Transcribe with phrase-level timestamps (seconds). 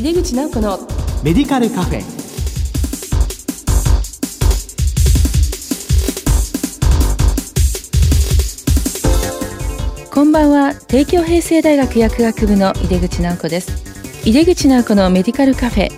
[0.00, 0.78] 井出口直子の
[1.22, 2.00] メディカルカフェ。
[10.10, 10.74] こんばんは。
[10.74, 13.72] 帝京平成大学薬学部の井出口直子です。
[14.24, 15.90] 井出口直子のメディカルカフェ。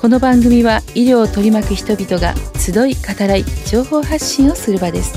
[0.00, 5.12] この番組は医療を取り巻く人々が集い語らい情報発信をする場です。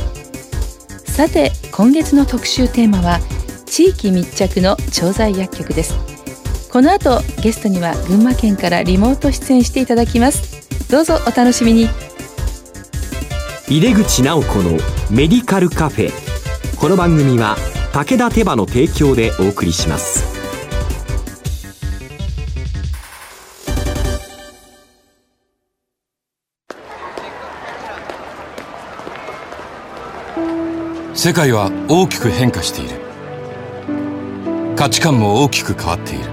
[1.05, 3.19] さて今月の特集テーマは
[3.67, 6.12] 地域密着の調剤薬局です
[6.73, 10.89] この後ゲストには群馬県からリモート出演していただきます。
[10.89, 11.87] どうぞお楽しみに。
[13.69, 14.71] 井出口直子の
[15.11, 16.11] メディカルカフェ。
[16.79, 17.57] この番組は
[17.91, 20.25] 武田手羽の提供でお送りします。
[31.13, 32.99] 世界は大きく変化している。
[34.75, 36.32] 価値観も大きく変わっている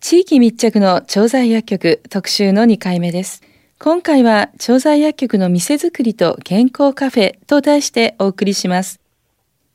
[0.00, 3.42] 地域密着の調剤薬局特集の2回目です
[3.78, 8.98] 今回は調剤薬局の店づくりと健康カフェと題してお送りします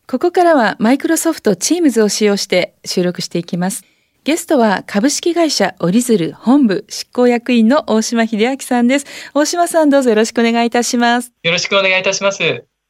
[0.07, 3.83] ここからはマイクロソフト Teams を使用して収録していきます
[4.23, 9.05] ゲストは株式会社折り鶴本部執行役員の大島秀明さんです。
[9.35, 11.31] 大島さんどうぞよろしくお願いいたします。
[11.43, 12.39] よろしくお願いいたします。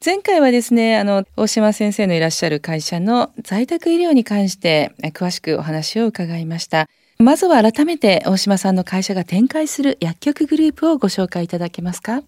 [0.06, 6.88] 前回はですね、あの、大島先生のいらっしゃる会社の在宅医療に関して詳しくお話を伺いました。
[7.18, 12.24] まずは改めて大島さんの会社が展開する薬局グループをご紹介いただけますか？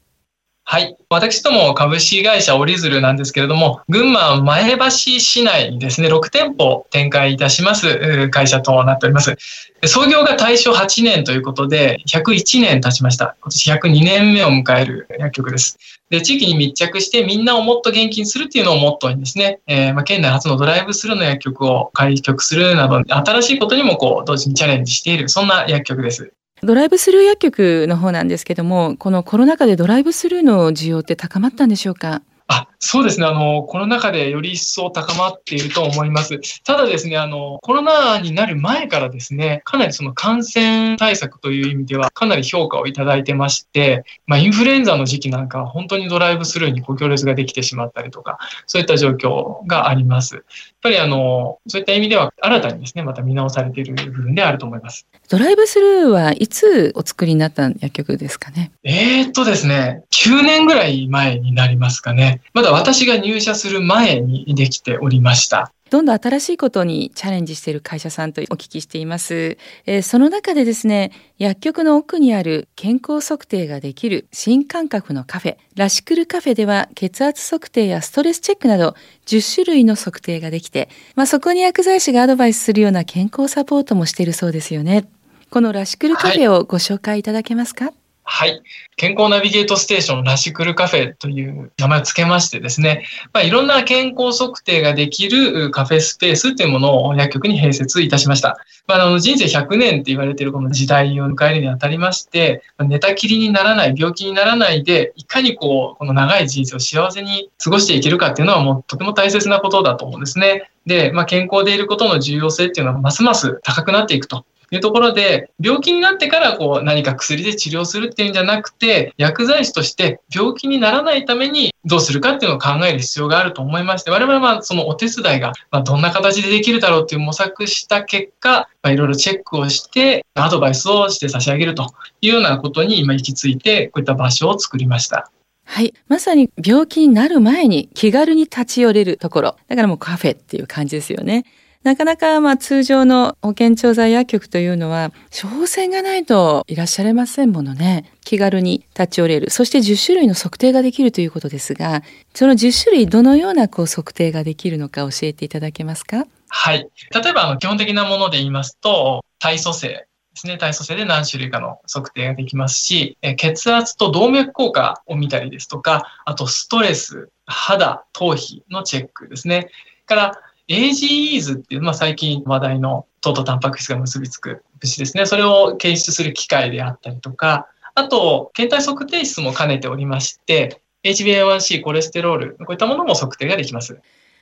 [0.69, 0.97] はい。
[1.09, 9.37] 私ども株式会社折り鶴なんですけれども、群馬前橋市内にですね、6店舗展開いたします会社となっております。
[9.85, 13.37] 創業が大正8年ということで、101年経ちました。
[13.39, 15.77] 今年102年目を迎える薬局です。
[16.09, 26.33] で、地域に密着してみんなをもっと元気にするっていうのをモットーにですね、えー、まあ、県内初のドライブスルーの薬局を開局するなど、新しいことにもこう、同時にチャレンジしている、そんな薬局です。
[26.63, 32.21] ドライブスルー薬局の方なんですけども、このコロナ禍でドライブスルーの需要って高まったんでしょうか？
[32.49, 36.39] あそうですねあの、コロナ禍でより一層高まっていると思います。
[36.63, 50.45] ただですねあの、コロナになる前からですね、かなりその感染対策という意味では、かなり評価をいただいてまして、まあ、インフルエンザの時期なんかは本当にドライブスルーにご行列ができてしまったりとか、そういった状況があります。
[50.87, 55.05] ぱりあの、そういった意味では、新たにですね、また見直されている部分であると思います。
[55.29, 58.71] ドライブスルーはいつお作りになった薬局ですかね？
[58.83, 62.41] えー、っとですね、9年ぐらい前になりますかね。
[62.53, 65.73] まだ私が入社する前にできておりました。
[65.89, 69.57] どんどん新しいことにチャレンジしている会社さんとお聞きしています。
[69.85, 78.95] えー、その中でですね、薬局の奥にある健康測定ができる新感覚のカフェ、ラシクルカフェでは血圧測定やストレスチェックなど
[79.25, 85.07] 10種類の測定ができて、まあ、そこに薬剤師がアドバイスするような健康サポートもしているそうですよね。
[85.49, 88.61] このラシクルカフェをご紹介いただけますか、はいはい。
[88.97, 98.57] 健康ナビゲートステーションラシクルカフェという名前を付けましてですね、まあ、いろんな健康測定ができるカフェスペースというものを薬局に併設いたしました。
[98.85, 110.69] まあ、あの人生100年って言われているこの時代を迎えるにあたりまして、寝たきりにならない、病気にならないで、いかにこう、この長い人生を幸せに過ごしていけるかっていうのはもうとても大切なことだと思うんですね。
[110.85, 135.31] で、まあ、健康でいることの重要性っていうのはますます高くなっていくというところで、病気になってからこう何か薬で治療するっていうんじゃなくて、薬剤師として病気にならないためにどうするかっていうのを考える必要があると思いまして、我々はそのお手伝いがどんな形でできるだろうっていう模索した結果、いろいろチェックをして、アドバイスをして差し上げるというようなことに今行き着いて、こういった場所を作りました。
[135.69, 135.93] はい。
[136.07, 139.57] まさに病気になる前に気軽に立ち寄れるところ。
[139.67, 141.45] だからもうカフェっていう感じですよね。
[141.87, 148.11] なかなかまあ通常の保健調剤薬局というのは、処方箋がないといらっしゃれませんものね。
[148.25, 149.49] 気軽に立ち寄れる。
[149.49, 152.03] そして10種類の測定ができるということですが、
[152.33, 156.25] その10種類どのようなこう測定ができるのか教えていただけますか？
[156.49, 156.89] はい。
[157.13, 160.57] 例えばあの基本的なもので言いますと、体組成ですね。
[160.57, 169.69] 体組成で何種類かの測定ができますし、え血圧と動脈硬化を見たりですとか、あとストレス、肌、頭皮のチェックですね。
[170.05, 175.25] から AGEs っていう、まあ、最近話題の糖とタンパク質が結びつく物質ですね。
[175.25, 183.99] それを検出する機械であったりとか、あと、検体測定室も兼ねておりまして、HbA1c、コレステロール、こういったものも測定ができます。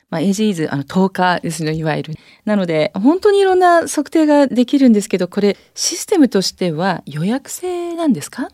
[0.09, 2.13] まあ、AGEs、あの、10日ですね、いわゆる。
[2.43, 8.49] なので、本当にいろんな測定ができるんですけど、これ、システムとしては予約制なんですか？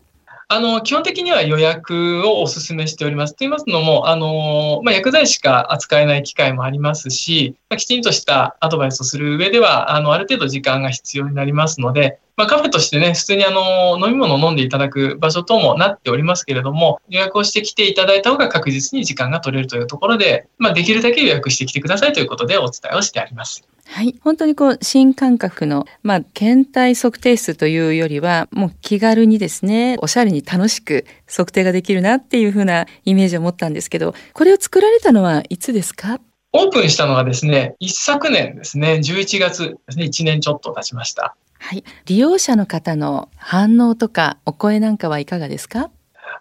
[0.54, 3.32] あの、基本的には予約をお勧めしております。
[3.32, 23.62] と言いますのも、あの、まあ、薬剤しか扱えない機会もありますし、まあ、きちんとしたアドバイスをする上では、あの、ある程度時間が必要になりますので、まあ、カフェとしてね、普通にあの、飲み物を飲んでいただく場所ともなっておりますけれども、予約をしてきていただいた方が確実に時間が取れるというところで、まあ、できるだけ予約してきてくださいということでお伝えをしてあります。
[23.86, 24.16] はい。
[24.24, 36.18] 本当にこう、新感覚の、まあ、検体測定室というよりは、もう気軽にですね、おしゃれに楽しく測定ができるなっていうふうなイメージを持ったんですけど、これを作られたのはいつですか？
[36.54, 41.34] オープンしたのがですね、一昨年ですね、11月ですね、1年ちょっと経ちました。
[41.58, 41.82] はい。
[42.06, 45.90] 利用者の方の反応とかお声なんかはいかがですか？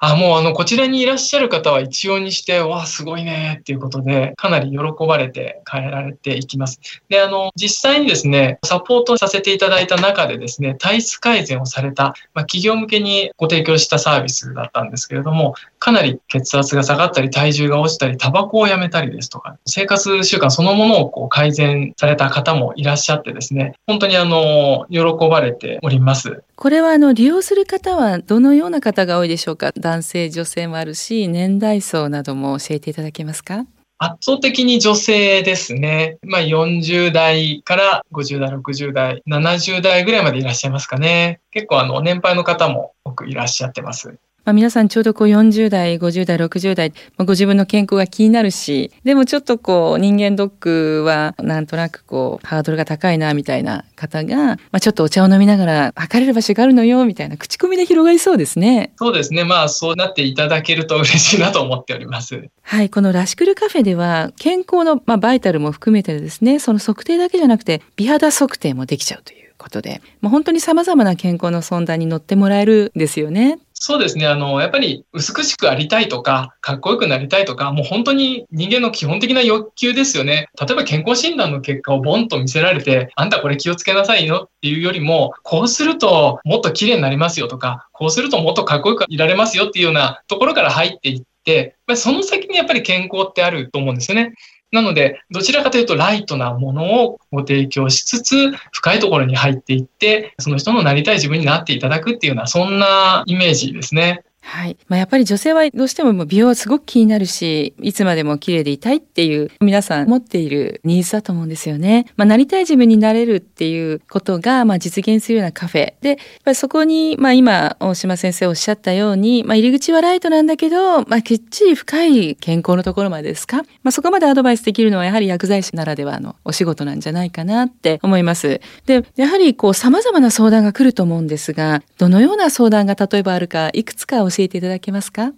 [0.03, 4.77] あ、もうあの、こちらにいらっしゃる方は一様にして、わあ、すごいねっていうことで、かなり喜
[5.07, 6.79] ばれて帰られていきます。
[7.07, 26.43] で、あの、実際にですね、サポートさせていただいた中でですね、体質改善をされた、まあ、企業向けにご提供したサービスだったんですけれども、かなり血圧が下がったり、体重が落ちたり、タバコをやめたりですとか、生活習慣そのものをこう改善された方もいらっしゃってですね、本当にあの、喜ばれております。
[26.55, 29.71] これはあの利用する方はどのような方が多いでしょうか？
[29.75, 33.65] 男性女性もあるし年代層なども教えていただけますか？
[33.97, 36.17] 圧倒的に女性ですね。
[36.23, 41.39] まあ40代から50代、60代、70代ぐらいまでいらっしゃいますかね。
[41.51, 44.15] 結構あの年配の方も多くいらっしゃってます。
[44.43, 58.93] まあ、皆さんちょうどこう40代、50代、60代、まあ、ご自分の健康が気になるし、でもちょっとこう人間ドックはなんとなくこうハードルが高いなみたいな方が、まあ、ちょっとお茶を飲みながら測れる場所があるのよみたいな口コミで広がりそうですね。
[58.97, 59.43] そうですね。
[59.43, 62.49] まあそうなっていただけると嬉しいなと思っております。
[62.63, 62.89] はい。
[62.89, 73.59] このラシクルカフェでは健康の、まあ、バイタルも含めてですね、その測定だけじゃなくて美肌測定もできちゃうということで、まあ、本当に様々な健康の相談に乗ってもらえるんですよね。
[73.83, 74.27] そうですね。
[74.27, 80.49] あの、やっぱり美しくありたいとか、かっこよくなりたいとか、もう本当に人間の基本的な欲求ですよね。
[80.59, 94.35] 例えば健康診断の結果をボンと見せられて、あんたこれ気をつけなさいよっていうよりも、こうするともっと綺麗になりますよとか、こうするともっとかっこよくいられますよっていうようなところから入っていって、その先にやっぱり健康ってあると思うんですよね。
[94.71, 104.23] なので、どちらかというとライトなものをご提供しつつ、深いところに入っていって、その人のなりたい自分になっていただくっていうような、そんなイメージですね。
[104.43, 104.77] はい。
[104.87, 112.07] まあ、やっぱり女性はどうしても美容はすごく気になるし、いつまでも綺麗でいたいっていう皆さん持っているニーズだと思うんですよね。
[112.15, 115.93] まあ、なりたい自分になれるっていうことが、まあ、実現するようなカフェ。
[116.01, 123.57] で、やっぱりそこに、まあ、今、大島先生おっしゃったように、まあ、入り口はライトなんだけど、まあ、きっちり深い健康のところまでですか？
[123.83, 128.59] まあ、そこまでアドバイスできるのは、やはり薬剤師ならではのお仕事なんじゃないかなって思います。
[128.87, 135.31] で、やはりこう、様々な相談が来ると思うんですが、どのような相談が例えばあるか、いくつか教えていただけますか？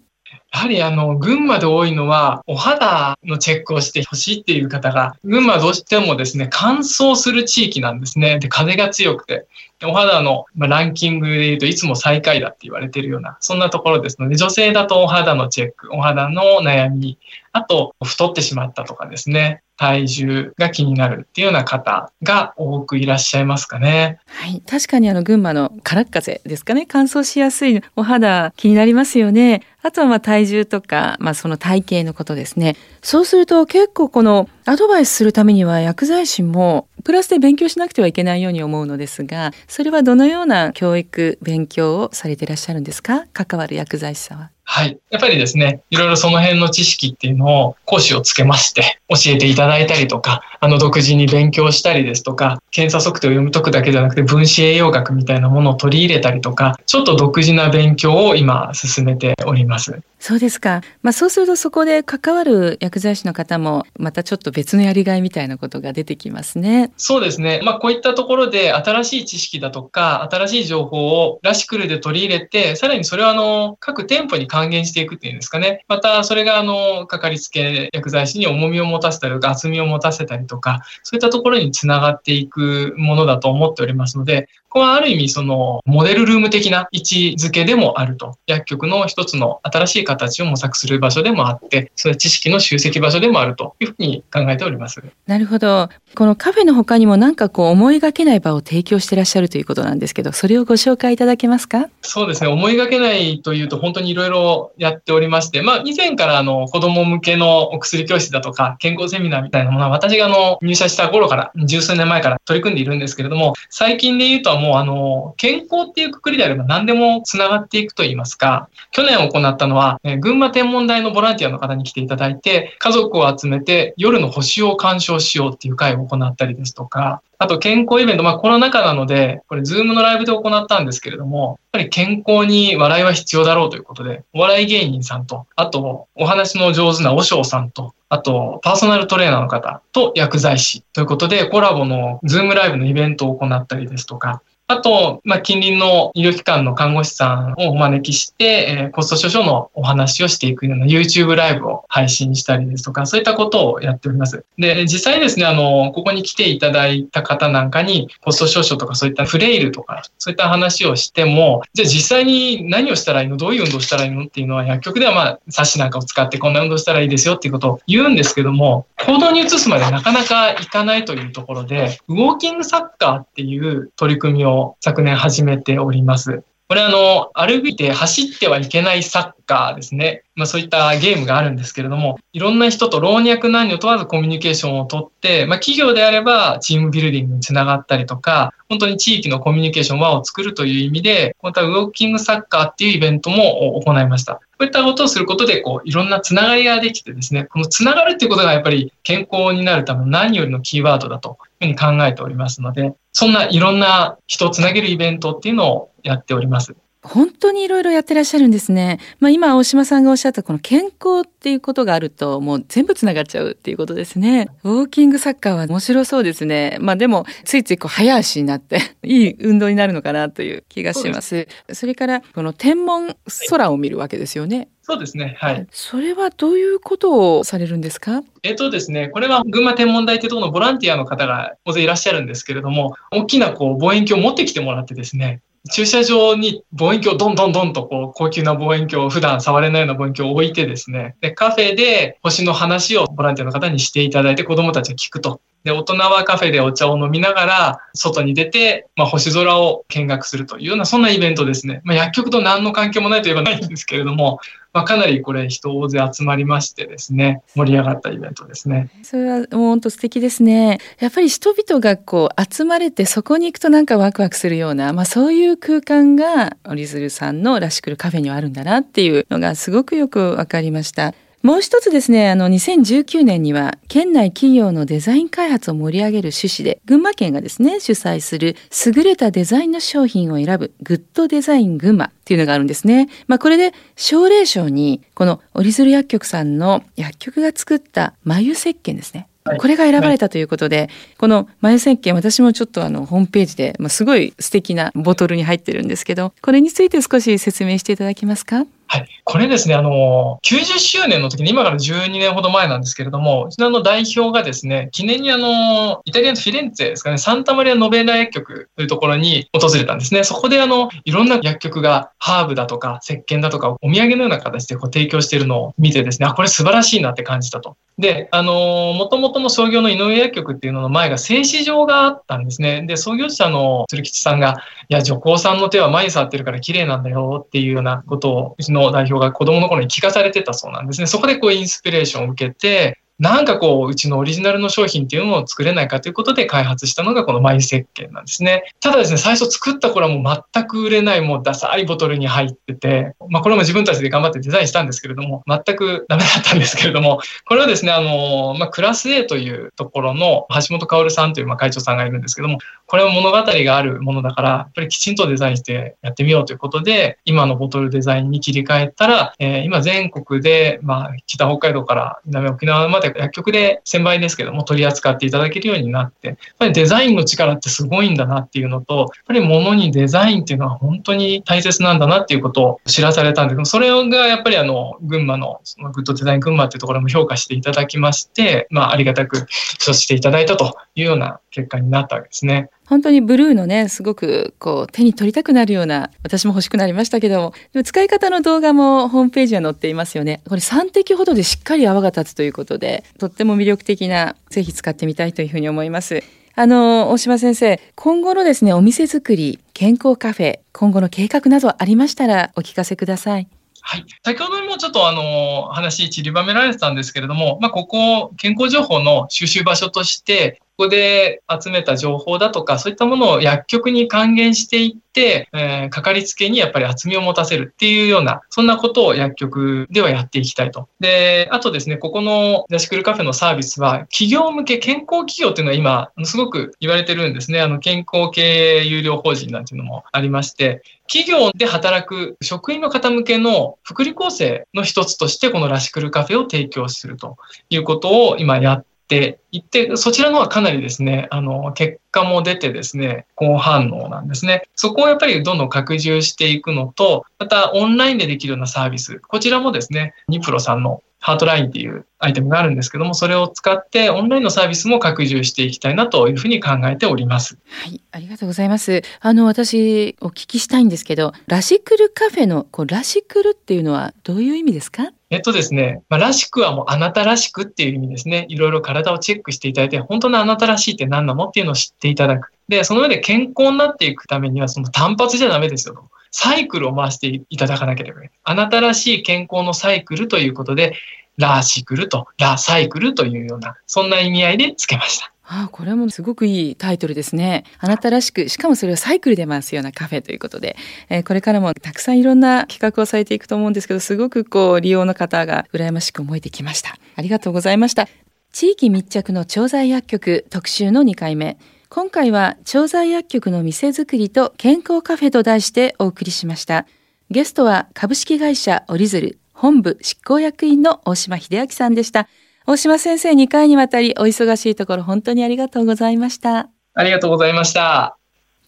[0.51, 8.40] やはりあの、群馬で多いのは、お肌のチェックをしてほしいっていう方が、群馬どうしてもですね、乾燥する地域なんですね。
[8.40, 9.45] で、風が強くて。
[9.86, 17.18] お肌のランキングで言うといつも最下位だって言われてるような、そんなところですので、女性だとお肌のチェック、お肌の悩み、
[17.52, 24.20] あと太ってしまったとかですね、体重が気になるっていうような方が多くいらっしゃいますかね。
[24.28, 24.62] はい。
[24.62, 26.86] 確かにあの群馬の空っ風ですかね。
[26.88, 29.62] 乾燥しやすいお肌気になりますよね。
[29.82, 32.75] あとはまあ体重とか、まあその体型のことですね。
[33.02, 43.25] そうすると結構このアドバイスするためには薬剤師もプラスで勉強しなくてはいけないように思うのですが、それはどのような教育、勉強をされていらっしゃるんですか？
[43.34, 44.51] 関わる薬剤師さんは。
[44.65, 44.98] はい。
[45.10, 60.01] やっぱりですね、いろいろその辺の知識っていうのを講師をつけまして教えていただいたりとか、あの独自に勉強したりですとか、検査測定を読み解くだけじゃなくて分子栄養学みたいなものを取り入れたりとか、ちょっと独自な勉強を今進めております。
[60.20, 60.82] そうですか。
[61.01, 66.93] まあそうするとそこで関わる薬剤師の方もまたちょっと別のやりがいみたいなことが出てきますね。
[66.96, 67.60] そうですね。
[67.62, 75.83] まあこういったところで新しい知識だとか新しい情報をラシクルで取り入れて、さらにそれをあの各店舗に還元していくっていうんですかね。
[75.88, 88.39] また、それが、あの、かかりつけ薬剤師に重みを持たせたり、厚みを持たせたりとか、そういったところにつながっていくものだと思っておりますので、ここはある意味、その、モデルルーム的な位置づけでもあると。
[88.48, 95.03] 薬局の一つの新しい形を模索する場所でもあって、それ知識の集積場所でもあるというふうに考えております。
[95.27, 95.89] なるほど。
[96.15, 101.89] このカフェの他にもなんかこう思いがけない場を提供してらっしゃるということなんですけど、それをご紹介いただけますか？
[102.01, 102.50] そうですね。
[102.50, 144.43] 思いがけないというと本当にいろいろやっておりまして、まあ以前からあの子供向けのお薬教室だとか健康セミナーみたいなものは私があの入社した頃から十数年前から取り組んでいるんですけれども、最近で言うとはもうあの健康っていうくくりであれば何でもつながっていくと言いますか、去年行ったのは、え群馬天文台のボランティアの方に来ていただいて、家族を集めて夜の星を鑑賞しようっていう会を行ったりですとか、あと健康イベント、まあコロナ禍なので、これズームのライブで行ったんですけれども、やっぱり健康に笑いは必要だろうということで、お笑い芸人さんと、あとお話の上手な和尚さんと、あと、パーソナルトレーナーの方と薬剤師ということで、コラボのズームライブのイベントを行ったりですとか、
[144.74, 148.46] あと、まあ、近隣の医療機関の看護師さんをお招きして、
[148.84, 154.44] えー、骨粗鬆症のお話をしていくような YouTube ライブを配信したりですとか、そういったことをやっております。
[154.58, 163.38] で、実際ですね、あの、ここに来ていただいた方なんかに、骨粗鬆症とかそういったフレイルとか、そういった話をしても、じゃあ実際に何をしたらいいの？
[163.38, 164.24] どういう運動したらいいの？
[164.24, 176.43] っていうのは薬局ではまあ、冊子なんかを使ってこんな運動したらいいですよっていうことを言うんですけども、行動に移すまでなかなかいかないというところで、ウォーキングサッカーっていう取り組みを昨年始めております。
[176.74, 180.24] これあの、歩いて走ってはいけないサッカーですね。
[180.34, 194.34] まあそういったゲームがあるんですけれども、いろんな人と老若男女問わずコミュニケーションをとって、まあ企業であればチームビルディングにつながったりとか、本当に地域のコミュニケーション輪を作るという意味で、こういったウォーキングサッカーっていうイベントも行いました。
[194.34, 206.75] こういったことをすることで、こう、いろんなつながりができてですね、このつながるっていうことがやっぱり健康になるための何よりのキーワードだというふうに考えておりますので、そんないろんな人をつなげるイベントっていうのをやっております。
[207.05, 208.98] 本当にいろいろやってらっしゃるんですね。
[209.19, 214.48] まあ今大島さんがおっしゃったこの健康っていうことがあるともう全部つながっちゃうっていうことですね。
[214.63, 216.77] ウォーキングサッカーは面白そうですね。
[216.79, 221.50] まあでもついついこう早足になって いい運動になるのかなという気がします。
[221.74, 223.13] それからこの天文
[223.50, 224.69] 空を見るわけですよね。
[224.81, 225.36] そうですね。
[225.39, 225.67] はい。
[225.72, 228.22] それはどういうことをされるんですか？
[228.43, 235.41] えっとですね、これは群馬天文台というところのボランティアの方が大勢いらっしゃるんですけれども、大きなこう望遠鏡を持ってきてもらってですね、
[235.72, 245.39] 駐車場に望遠鏡をどんどんどんとこう高級な望遠鏡を普段触れないような望遠鏡を置いてですね、で、カフェで星の話をボランティアの方にしていただいて子供たちが聞くと。
[245.63, 251.82] で、大人はカフェでお茶を飲みながら、外に出て、まあ、星空を見学するというような、そんなイベントですね。
[251.84, 254.39] まあ、薬局と何の関係もないといえばないんですけれども、
[254.74, 258.89] まあ、かなりこれ人大勢集まりましてですね、盛り上がったイベントですね。
[259.03, 260.79] それはもう本当素敵ですね。
[261.00, 271.13] やっぱり人々がこう集まれてそこに行くとなんかワクワクするような、まあそういう空間がオリズルさんのらしくるカフェにはあるんだなっていうのがすごくよくわかりました。
[271.44, 283.10] もう一つですね、あの、2019年には、県内企業のデザイン開発を盛り上げる趣旨で、群馬県がですね、主催する、優れたデザインの商品を選ぶ、グッドデザイン群馬っていうのがあるんですね。
[283.28, 289.28] まあ、これで、奨励賞に、この折鶴薬局さんの薬局が作った眉石鹸ですね。
[289.60, 298.66] これが選ばれたということで、はい、この眉石鹸私もちょっとあのホームページで、まあ、すごい素敵なボトルに入ってるんですけどこれについて少し説明していただけますか？
[298.94, 299.08] はい。
[299.24, 310.24] これですね、あの、90周年の時に、今から12年ほど前なんですけれども、うちの代表がですね、記念にあの、イタリアのフィレンツェですかね、サンタマリア・ノベーラ薬局というところに訪れたんですね。
[310.24, 317.76] そこであの、いろんな薬局がハーブだとか、石鹸だとか、お土産のような形でこう提供しているのを見てですね、あ、これ素晴らしいなって感じたと。
[317.98, 322.84] で、あの、もともとの創業の井上薬局っていうのの前が製糸場があったんですね。
[322.88, 324.58] で、創業者の鶴吉さんが、
[324.90, 331.08] いや、女工さんの手は前に触ってるから綺麗なんだよっていうようなことを、うちの代表が子供の頃に聞かされてたそうなんですね。
[331.08, 338.63] そこでこうインスピレーションを受けて、なんかこう、うちのオリジナルの商品っていうのを作れないかということで開発したのがこのマイ石鹸なんですね。
[338.79, 379.45] ただですね、最初作った頃はもう全く売れないもうダサいボトルに入ってて、まあこれも自分たちで頑張ってデザインしたんですけれども、全くダメだったんですけれども、これはですね、あの、まあクラス A というところの橋本薫さんというまあ会長さんがいるんですけども、これは物語があるものだから、やっぱりきちんとデザインしてやってみようということで、今のボトルデザインに切り替えたら、えー、今全国で、まあ北北海道から南沖縄まで薬局で1000倍ですけども取り扱っていただけるようになって、やっぱりデザインの力ってすごいんだなっていうのと、やっぱり物にデザインっていうのは本当に大切なんだなっていうことを知らされたんですけど、それがやっぱりあの、群馬のそのグッドデザイン群馬っていうところも評価していただきまして、まあ、ありがたく
[379.79, 382.69] そしていただいたというような結果になったわけですね。
[382.86, 390.42] 本当にブルーのね、すごくこう手に取りたくなるような、私も欲しくなりましたけども、でも使い方の動画もホームページは載っていますよね。
[390.48, 396.24] これ3滴ほどでしっかり泡が立つということで、とっても魅力的な、ぜひ使ってみたいというふうに思います。
[396.56, 403.48] あの、大島先生、今後のですね、お店作り、健康カフェ、今後の計画などありましたらお聞かせください。
[403.86, 404.06] はい。
[404.24, 420.89] 先ほどもちょっとあの、話散りばめられてたんですけれども、まあ、ここ、健康情報の収集場所として、ここで集めた情報だとか、そういったものを薬局に還元していって、えー、かかりつけにやっぱり厚みを持たせるっていうような、そんなことを薬局ではやっていきたいと。
[421.00, 427.62] で、あとですね、ここのラシクルカフェのサービスは、企業向け健康企業っていうのは今、すごく言われてるんですね。
[427.62, 428.42] あの、健康経
[428.80, 437.38] 営有料法人なんていうのもありまして、企業で働く職員の方向けの福利厚生の一つとして、このラシクルカフェを提供すると
[437.70, 444.63] いうことを今やってっていって、そちらのはかなりですね、あの、結果も出てですね、高反応なんですね。
[444.75, 457.58] そこをやっぱりどんどん拡充していくのと、またオンラインでできるようなサービス、こちらもですね、ニプロさんのハートラインっていうアイテムがあるんですけども、それを使ってオンラインのサービスも拡充していきたいなというふうに考えております。
[457.70, 459.03] はい、ありがとうございます。
[459.22, 465.12] あの、私、お聞きしたいんですけど、ラシクルカフェの、こう、ラシクルっていうのはどういう意味ですか？
[465.30, 468.46] えっとですね、まあ、らしくはもうあなたらしくっていう意味ですね。
[468.50, 471.48] いろいろ体をチェックしていただいて、本当のあなたらしいって何なの？
[471.48, 472.51] っていうのを知っていただく。
[472.68, 476.10] で、その上で健康になっていくためには、その単発じゃダメですよと。
[476.34, 478.40] サイクルを回していただかなければいけない。
[478.44, 480.96] あなたらしい健康のサイクルということで、
[481.38, 485.32] ラーシクルと、ラサイクルというような、そんな意味合いで付けました。
[485.46, 487.66] ああ、これもすごくいいタイトルですね。
[487.78, 490.75] あなたらしく、しかもそれをサイクルで回すようなカフェということで、
[491.10, 496.96] えー、これからもたくさんいろんな企画をされていくと思うんですけど、すごくこう、利用の方が羨ましく思えてきました。
[497.16, 498.08] ありがとうございました。
[498.52, 501.58] 地域密着の調剤薬局特集の2回目。
[501.96, 506.88] 今回は調剤薬局の店づくりと健康カフェと題してお送りしました。
[507.30, 512.28] ゲストは株式会社オリズル本部執行役員の大島秀明さんでした。
[512.66, 516.72] 大島先生2回にわたりお忙しいところ本当にありがとうございました。
[516.96, 518.18] ありがとうございました。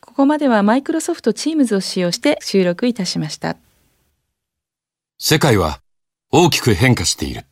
[0.02, 3.58] ここまではマイクロソフトチームズを使用して収録いたしました。
[5.18, 5.80] 世界は
[6.32, 7.48] 大きく変化している。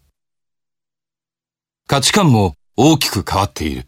[1.88, 3.88] 価値観も大きく変わっている。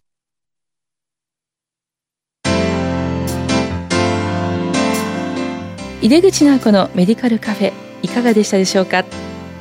[6.01, 9.05] 井出口直子のメディカルカフェいかがでしたでしょうか？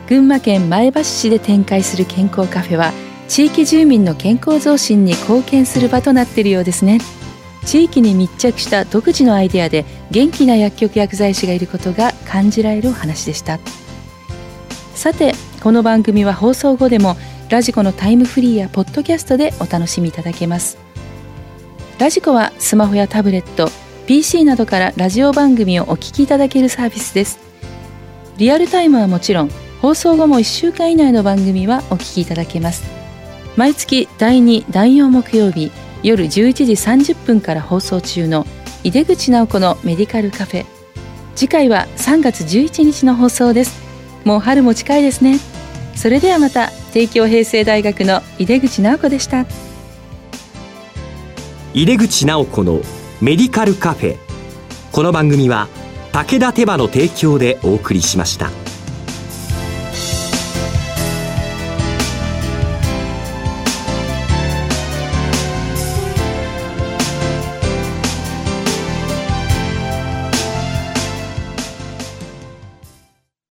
[0.08, 2.92] 群馬県前橋市で展開する健康カフェは
[3.28, 6.98] 地域住民の健康増進に貢献する場となっているようですね。
[7.66, 13.60] 地域に密着した独自のアイデアで元気な薬局薬剤師がいることが感じられるお話でした。
[14.94, 17.16] さてこの番組は放送後でも
[17.50, 20.78] ラジコのタイムフリーやポッドキャストでお楽しみいただけます。
[21.98, 23.70] ラジコはスマホやタブレット
[24.10, 27.38] PC などからラジオ番組をお聞きいただけるサービスです。
[28.38, 32.82] リアルタイムはもちろん放送後も1週間以内の番組はお聞きいただけます。
[33.56, 35.70] 毎月第2第4木曜日
[36.02, 36.28] 夜11
[36.66, 36.72] 時
[37.12, 38.48] 30分から放送中の
[38.82, 40.66] 井出口直子のメディカルカフェ。
[41.36, 43.80] 次回は3月11日の放送です。
[44.24, 45.38] もう春も近いですね。
[45.94, 49.46] それではまた帝京平成大学の井出口直子でした。
[51.74, 52.80] 井出口直子の
[53.22, 54.16] メディカルカフェ
[54.92, 55.68] この番組は
[56.10, 58.69] 武田手羽の提供でお送りしました。